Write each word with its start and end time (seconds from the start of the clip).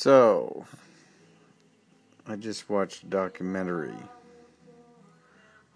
So, 0.00 0.64
I 2.24 2.36
just 2.36 2.70
watched 2.70 3.02
a 3.02 3.06
documentary 3.06 3.98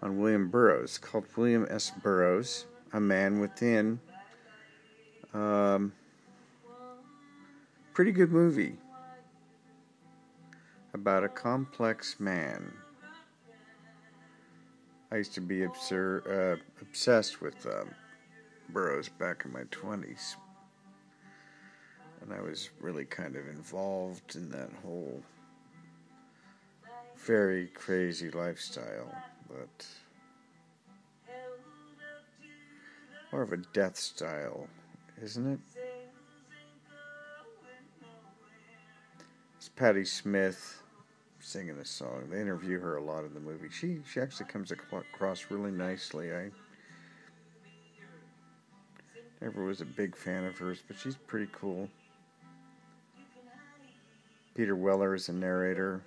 on 0.01 0.17
William 0.17 0.47
Burroughs 0.47 0.97
called 0.97 1.25
William 1.35 1.67
S. 1.69 1.91
Burroughs, 2.01 2.65
A 2.93 3.01
Man 3.01 3.41
Within. 3.41 3.99
Um, 5.33 5.91
pretty 7.93 8.13
good 8.13 8.31
movie 8.31 8.77
about 10.93 11.25
a 11.25 11.29
complex 11.29 12.17
man. 12.17 12.71
I 15.11 15.17
used 15.17 15.33
to 15.33 15.41
be 15.41 15.63
absurd, 15.63 16.25
uh, 16.29 16.63
obsessed 16.81 17.41
with 17.41 17.65
um, 17.65 17.89
Burroughs 18.69 19.09
back 19.09 19.43
in 19.43 19.51
my 19.51 19.63
20s 19.63 20.37
and 22.23 22.33
I 22.33 22.41
was 22.41 22.69
really 22.79 23.05
kind 23.05 23.35
of 23.35 23.47
involved 23.47 24.35
in 24.35 24.49
that 24.51 24.69
whole 24.81 25.21
very 27.17 27.67
crazy 27.67 28.31
lifestyle, 28.31 29.13
but 29.47 29.85
more 33.31 33.41
of 33.41 33.53
a 33.53 33.57
death 33.57 33.97
style, 33.97 34.67
isn't 35.21 35.53
it? 35.53 35.59
It's 39.57 39.69
Patti 39.69 40.05
Smith 40.05 40.81
singing 41.39 41.77
a 41.77 41.85
song. 41.85 42.27
They 42.29 42.41
interview 42.41 42.79
her 42.79 42.97
a 42.97 43.03
lot 43.03 43.25
in 43.25 43.33
the 43.33 43.39
movie. 43.39 43.69
She 43.69 43.99
she 44.09 44.19
actually 44.19 44.47
comes 44.47 44.71
across 44.71 45.45
really 45.49 45.71
nicely. 45.71 46.33
I 46.33 46.51
never 49.41 49.65
was 49.65 49.81
a 49.81 49.85
big 49.85 50.15
fan 50.15 50.45
of 50.45 50.57
hers, 50.57 50.81
but 50.87 50.97
she's 50.97 51.15
pretty 51.15 51.47
cool. 51.51 51.89
Peter 54.55 54.75
Weller 54.75 55.15
is 55.15 55.27
the 55.27 55.33
narrator. 55.33 56.01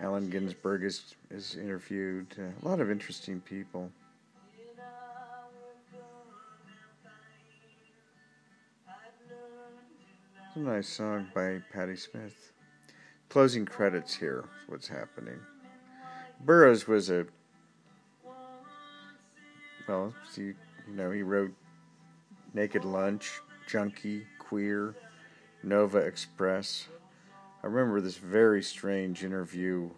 Allen 0.00 0.28
Ginsberg 0.28 0.84
is, 0.84 1.14
is 1.30 1.56
interviewed. 1.56 2.26
Uh, 2.38 2.42
a 2.62 2.68
lot 2.68 2.80
of 2.80 2.90
interesting 2.90 3.40
people. 3.40 3.90
It's 10.46 10.56
a 10.56 10.58
nice 10.58 10.88
song 10.88 11.28
by 11.34 11.62
Patti 11.72 11.96
Smith. 11.96 12.52
Closing 13.30 13.64
credits 13.64 14.14
here. 14.14 14.44
What's 14.68 14.86
happening? 14.86 15.38
Burroughs 16.44 16.86
was 16.86 17.08
a 17.10 17.26
well, 19.88 20.14
see, 20.30 20.42
you 20.42 20.94
know, 20.94 21.10
he 21.10 21.22
wrote 21.22 21.52
Naked 22.54 22.84
Lunch, 22.84 23.40
Junkie, 23.66 24.26
Queer, 24.38 24.94
Nova 25.64 25.98
Express. 25.98 26.86
I 27.62 27.66
remember 27.66 28.00
this 28.00 28.16
very 28.18 28.62
strange 28.62 29.24
interview 29.24 29.90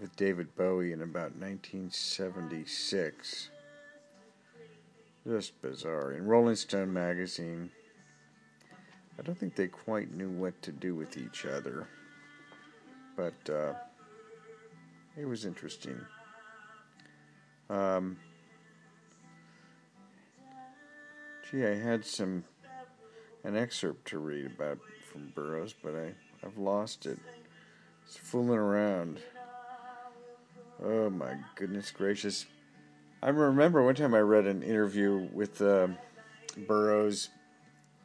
with 0.00 0.16
David 0.16 0.56
Bowie 0.56 0.92
in 0.92 1.02
about 1.02 1.36
1976. 1.36 3.50
Just 5.26 5.60
bizarre. 5.62 6.12
In 6.12 6.26
Rolling 6.26 6.56
Stone 6.56 6.92
magazine, 6.92 7.70
I 9.18 9.22
don't 9.22 9.38
think 9.38 9.54
they 9.54 9.68
quite 9.68 10.12
knew 10.12 10.30
what 10.30 10.60
to 10.62 10.72
do 10.72 10.96
with 10.96 11.18
each 11.18 11.44
other, 11.44 11.86
but 13.16 13.34
uh, 13.50 13.74
it 15.16 15.26
was 15.26 15.44
interesting. 15.44 16.00
Um, 17.68 18.16
gee, 21.50 21.66
I 21.66 21.74
had 21.74 22.04
some 22.04 22.44
an 23.44 23.56
excerpt 23.56 24.08
to 24.08 24.18
read 24.18 24.46
about 24.46 24.78
from 25.10 25.32
Burroughs, 25.34 25.74
but 25.82 25.94
I, 25.94 26.12
I've 26.44 26.58
lost 26.58 27.06
it. 27.06 27.18
It's 28.04 28.16
fooling 28.16 28.58
around. 28.58 29.20
Oh 30.82 31.10
my 31.10 31.36
goodness 31.54 31.90
gracious. 31.90 32.46
I 33.22 33.28
remember 33.28 33.82
one 33.82 33.94
time 33.94 34.14
I 34.14 34.20
read 34.20 34.46
an 34.46 34.62
interview 34.62 35.28
with 35.32 35.62
uh, 35.62 35.88
Burroughs, 36.66 37.28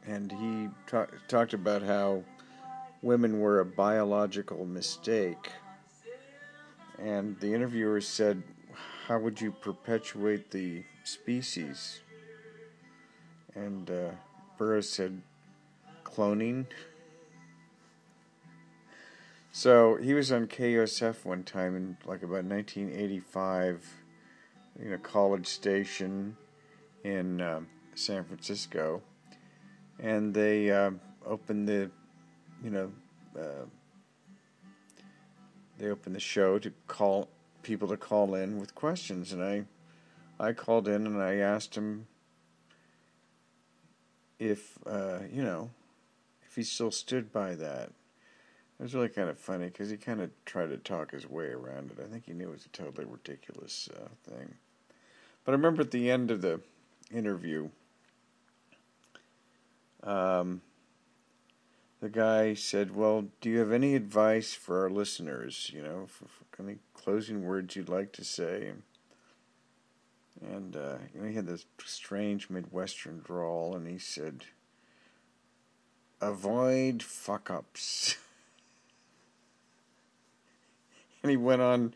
and 0.06 0.30
he 0.30 0.68
ta- 0.86 1.06
talked 1.26 1.54
about 1.54 1.82
how 1.82 2.22
women 3.02 3.40
were 3.40 3.60
a 3.60 3.64
biological 3.64 4.64
mistake. 4.64 5.50
And 6.98 7.38
the 7.40 7.52
interviewer 7.52 8.00
said, 8.00 8.42
How 9.06 9.18
would 9.18 9.40
you 9.40 9.52
perpetuate 9.52 10.50
the 10.50 10.84
species? 11.04 12.00
And 13.54 13.90
uh, 13.90 14.10
Burroughs 14.58 14.90
said, 14.90 15.22
cloning. 16.04 16.66
So 19.52 19.96
he 19.96 20.14
was 20.14 20.30
on 20.30 20.46
KUSF 20.46 21.24
one 21.24 21.44
time 21.44 21.76
in 21.76 21.96
like 22.04 22.22
about 22.22 22.44
1985, 22.44 23.84
in 24.80 24.92
a 24.92 24.98
college 24.98 25.46
station 25.46 26.36
in 27.04 27.40
um, 27.40 27.66
San 27.94 28.24
Francisco, 28.24 29.02
and 29.98 30.34
they 30.34 30.70
uh, 30.70 30.90
opened 31.26 31.68
the, 31.68 31.90
you 32.62 32.70
know, 32.70 32.92
uh, 33.38 33.64
they 35.78 35.88
opened 35.88 36.14
the 36.14 36.20
show 36.20 36.58
to 36.58 36.72
call 36.86 37.28
people 37.62 37.88
to 37.88 37.96
call 37.96 38.34
in 38.34 38.58
with 38.58 38.74
questions, 38.74 39.32
and 39.32 39.42
I, 39.42 39.64
I 40.38 40.52
called 40.52 40.88
in 40.88 41.06
and 41.06 41.20
I 41.22 41.36
asked 41.36 41.74
him 41.74 42.06
if 44.38 44.78
uh, 44.86 45.20
you 45.32 45.42
know 45.42 45.70
if 46.48 46.56
he 46.56 46.62
still 46.62 46.90
stood 46.90 47.32
by 47.32 47.54
that. 47.54 47.90
It 48.78 48.84
was 48.84 48.94
really 48.94 49.08
kind 49.08 49.28
of 49.28 49.36
funny 49.36 49.66
because 49.66 49.90
he 49.90 49.96
kind 49.96 50.20
of 50.20 50.30
tried 50.44 50.68
to 50.68 50.76
talk 50.76 51.10
his 51.10 51.28
way 51.28 51.46
around 51.46 51.90
it. 51.90 51.98
I 52.00 52.06
think 52.06 52.26
he 52.26 52.32
knew 52.32 52.48
it 52.48 52.52
was 52.52 52.66
a 52.66 52.68
totally 52.68 53.06
ridiculous 53.06 53.88
uh, 53.92 54.06
thing. 54.30 54.54
But 55.44 55.52
I 55.52 55.56
remember 55.56 55.82
at 55.82 55.90
the 55.90 56.10
end 56.10 56.30
of 56.30 56.42
the 56.42 56.60
interview, 57.12 57.70
um, 60.04 60.60
the 62.00 62.08
guy 62.08 62.54
said, 62.54 62.94
"Well, 62.94 63.26
do 63.40 63.50
you 63.50 63.58
have 63.58 63.72
any 63.72 63.96
advice 63.96 64.54
for 64.54 64.82
our 64.82 64.90
listeners? 64.90 65.70
You 65.74 65.82
know, 65.82 66.06
for, 66.06 66.26
for 66.28 66.62
any 66.62 66.78
closing 66.94 67.44
words 67.44 67.74
you'd 67.74 67.88
like 67.88 68.12
to 68.12 68.24
say?" 68.24 68.68
And 68.68 68.82
uh, 70.42 70.98
you 71.14 71.20
know, 71.20 71.28
he 71.28 71.34
had 71.34 71.46
this 71.46 71.66
strange 71.84 72.50
Midwestern 72.50 73.20
drawl, 73.24 73.74
and 73.74 73.86
he 73.86 73.98
said, 73.98 74.44
"Avoid 76.20 77.02
fuck 77.02 77.50
ups." 77.50 78.16
and 81.22 81.30
he 81.30 81.36
went 81.36 81.62
on, 81.62 81.94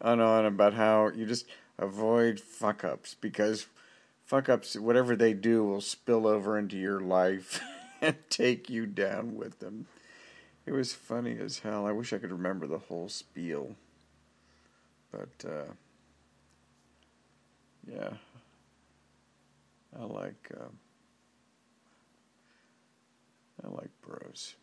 on 0.00 0.20
on 0.20 0.46
about 0.46 0.74
how 0.74 1.08
you 1.08 1.26
just 1.26 1.46
avoid 1.78 2.38
fuck 2.38 2.84
ups 2.84 3.16
because 3.20 3.66
fuck 4.24 4.48
ups, 4.48 4.76
whatever 4.76 5.16
they 5.16 5.32
do, 5.32 5.64
will 5.64 5.80
spill 5.80 6.26
over 6.26 6.58
into 6.58 6.76
your 6.76 7.00
life 7.00 7.60
and 8.00 8.16
take 8.28 8.70
you 8.70 8.86
down 8.86 9.36
with 9.36 9.58
them. 9.58 9.86
It 10.66 10.72
was 10.72 10.92
funny 10.92 11.38
as 11.38 11.60
hell. 11.60 11.86
I 11.86 11.92
wish 11.92 12.12
I 12.12 12.18
could 12.18 12.30
remember 12.30 12.66
the 12.66 12.78
whole 12.78 13.08
spiel, 13.08 13.74
but. 15.10 15.44
Uh, 15.44 15.72
yeah, 17.92 18.10
I 19.98 20.04
like 20.04 20.50
uh, 20.58 20.68
I 23.64 23.68
like 23.68 23.90
Burroughs, 24.02 24.54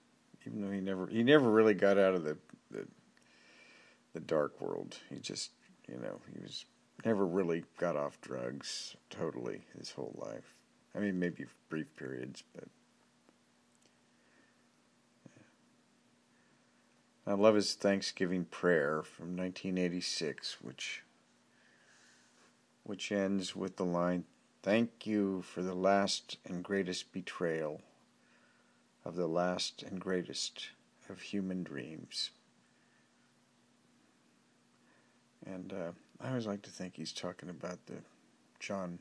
even 0.45 0.61
though 0.61 0.71
he 0.71 0.79
never 0.79 1.07
he 1.07 1.23
never 1.23 1.49
really 1.49 1.73
got 1.73 1.97
out 1.97 2.15
of 2.15 2.23
the 2.23 2.37
the, 2.71 2.87
the 4.13 4.19
dark 4.19 4.59
world. 4.61 4.97
He 5.09 5.19
just 5.19 5.51
you 5.87 5.97
know 5.97 6.19
he 6.33 6.41
was 6.41 6.65
never 7.05 7.25
really 7.25 7.63
got 7.77 7.95
off 7.95 8.19
drugs 8.21 8.95
totally 9.09 9.61
his 9.77 9.91
whole 9.91 10.15
life. 10.17 10.55
I 10.95 10.99
mean, 10.99 11.19
maybe 11.19 11.45
brief 11.69 11.87
periods, 11.95 12.43
but. 12.53 12.65
I 17.27 17.33
love 17.33 17.55
his 17.55 17.73
Thanksgiving 17.73 18.45
prayer 18.45 19.03
from 19.03 19.35
1986, 19.35 20.61
which 20.61 21.03
which 22.87 23.11
ends 23.11 23.55
with 23.55 23.75
the 23.75 23.85
line, 23.85 24.23
Thank 24.63 25.05
you 25.05 25.43
for 25.43 25.61
the 25.61 25.75
last 25.75 26.37
and 26.45 26.63
greatest 26.63 27.13
betrayal 27.13 27.81
of 29.05 29.15
the 29.15 29.27
last 29.27 29.83
and 29.83 29.97
greatest 29.97 30.71
of 31.07 31.21
human 31.21 31.63
dreams. 31.63 32.31
And 35.45 35.71
uh, 35.71 35.91
I 36.19 36.29
always 36.29 36.47
like 36.47 36.63
to 36.63 36.69
think 36.69 36.95
he's 36.95 37.13
talking 37.13 37.49
about 37.49 37.85
the 37.85 37.99
John 38.59 38.99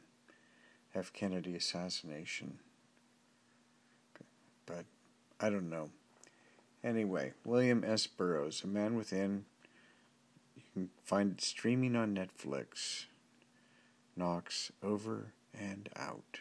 F. 0.95 1.13
Kennedy 1.13 1.57
assassination. 1.57 2.61
But 4.67 4.85
I 5.41 5.51
don't 5.51 5.71
know. 5.71 5.91
Anyway, 6.85 7.33
William 7.45 7.83
S. 7.85 8.07
Burroughs, 8.07 8.63
A 8.63 8.69
Man 8.69 8.95
Within. 8.95 9.47
You 10.55 10.63
can 10.73 10.91
find 11.03 11.33
it 11.33 11.41
streaming 11.41 11.97
on 11.97 12.15
Netflix 12.15 13.07
knocks 14.17 14.73
over 14.83 15.33
and 15.59 15.89
out. 15.97 16.41